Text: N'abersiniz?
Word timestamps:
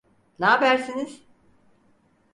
N'abersiniz? 0.39 1.21